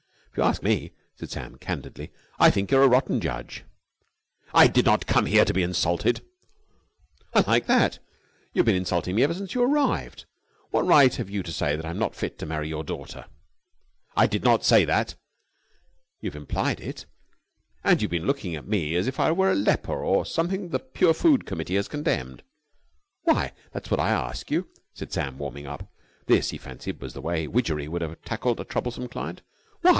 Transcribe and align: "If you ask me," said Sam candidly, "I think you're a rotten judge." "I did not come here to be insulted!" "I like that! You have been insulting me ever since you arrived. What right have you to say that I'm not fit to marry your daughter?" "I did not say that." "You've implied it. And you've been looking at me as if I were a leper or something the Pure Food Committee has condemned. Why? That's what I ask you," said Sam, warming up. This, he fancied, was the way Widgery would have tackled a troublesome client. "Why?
"If 0.31 0.37
you 0.37 0.43
ask 0.43 0.63
me," 0.63 0.93
said 1.17 1.29
Sam 1.29 1.57
candidly, 1.57 2.09
"I 2.39 2.49
think 2.49 2.71
you're 2.71 2.81
a 2.81 2.87
rotten 2.87 3.19
judge." 3.19 3.65
"I 4.53 4.65
did 4.65 4.85
not 4.85 5.05
come 5.05 5.25
here 5.25 5.43
to 5.43 5.53
be 5.53 5.61
insulted!" 5.61 6.21
"I 7.35 7.41
like 7.41 7.67
that! 7.67 7.99
You 8.53 8.59
have 8.61 8.65
been 8.65 8.75
insulting 8.77 9.13
me 9.15 9.23
ever 9.23 9.33
since 9.33 9.53
you 9.53 9.61
arrived. 9.61 10.25
What 10.71 10.87
right 10.87 11.13
have 11.15 11.29
you 11.29 11.43
to 11.43 11.51
say 11.51 11.75
that 11.75 11.85
I'm 11.85 11.99
not 11.99 12.15
fit 12.15 12.39
to 12.39 12.45
marry 12.47 12.69
your 12.69 12.83
daughter?" 12.83 13.25
"I 14.15 14.25
did 14.25 14.41
not 14.43 14.63
say 14.63 14.85
that." 14.85 15.15
"You've 16.21 16.37
implied 16.37 16.79
it. 16.79 17.05
And 17.83 18.01
you've 18.01 18.09
been 18.11 18.25
looking 18.25 18.55
at 18.55 18.65
me 18.67 18.95
as 18.95 19.05
if 19.07 19.19
I 19.19 19.33
were 19.33 19.51
a 19.51 19.55
leper 19.55 19.93
or 20.01 20.25
something 20.25 20.69
the 20.69 20.79
Pure 20.79 21.13
Food 21.15 21.45
Committee 21.45 21.75
has 21.75 21.89
condemned. 21.89 22.41
Why? 23.23 23.51
That's 23.73 23.91
what 23.91 23.99
I 23.99 24.09
ask 24.09 24.49
you," 24.49 24.69
said 24.93 25.11
Sam, 25.11 25.37
warming 25.37 25.67
up. 25.67 25.91
This, 26.25 26.49
he 26.51 26.57
fancied, 26.57 27.01
was 27.01 27.13
the 27.13 27.21
way 27.21 27.47
Widgery 27.47 27.89
would 27.89 28.01
have 28.01 28.19
tackled 28.23 28.61
a 28.61 28.63
troublesome 28.63 29.09
client. 29.09 29.41
"Why? 29.41 29.49